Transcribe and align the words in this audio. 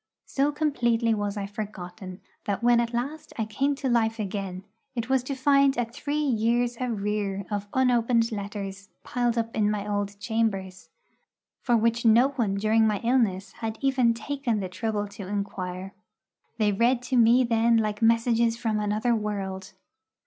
So 0.25 0.51
completely 0.51 1.13
was 1.13 1.37
I 1.37 1.45
forgotten, 1.45 2.21
that 2.45 2.63
when 2.63 2.79
at 2.79 2.91
last 2.91 3.33
I 3.37 3.45
came 3.45 3.75
to 3.75 3.87
life 3.87 4.17
again, 4.17 4.63
it 4.95 5.09
was 5.09 5.21
to 5.25 5.35
find 5.35 5.77
a 5.77 5.85
three 5.85 6.17
years' 6.23 6.75
arrear 6.81 7.45
of 7.51 7.67
unopened 7.75 8.31
letters 8.31 8.89
piled 9.03 9.37
up 9.37 9.55
in 9.55 9.69
my 9.69 9.87
old 9.87 10.19
chambers, 10.19 10.89
for 11.61 11.77
which 11.77 12.03
no 12.03 12.29
one 12.29 12.55
during 12.55 12.87
my 12.87 12.99
illness 13.03 13.51
had 13.51 13.77
even 13.81 14.15
taken 14.15 14.59
the 14.59 14.69
trouble 14.69 15.07
to 15.09 15.27
inquire. 15.27 15.93
They 16.57 16.71
read 16.71 17.03
to 17.03 17.15
me 17.15 17.43
then 17.43 17.77
like 17.77 18.01
messages 18.01 18.57
from 18.57 18.79
another 18.79 19.13
world. 19.13 19.73